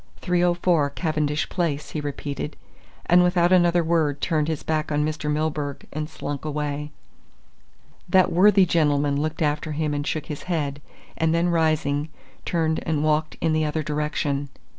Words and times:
"304, 0.21 0.89
Cavendish 0.89 1.47
Place," 1.47 1.91
he 1.91 2.01
repeated, 2.01 2.55
and 3.05 3.21
without 3.21 3.51
another 3.51 3.83
word 3.83 4.19
turned 4.19 4.47
his 4.47 4.63
back 4.63 4.91
on 4.91 5.05
Mr. 5.05 5.31
Milburgh 5.31 5.85
and 5.93 6.09
slunk 6.09 6.43
away. 6.43 6.91
That 8.09 8.31
worthy 8.33 8.65
gentleman 8.65 9.21
looked 9.21 9.43
after 9.43 9.73
him 9.73 9.93
and 9.93 10.07
shook 10.07 10.25
his 10.25 10.41
head, 10.49 10.81
and 11.17 11.35
then 11.35 11.49
rising, 11.49 12.09
turned 12.45 12.79
and 12.83 13.03
walked 13.03 13.37
in 13.41 13.53
the 13.53 13.63
other 13.65 13.83
direction. 13.83 14.49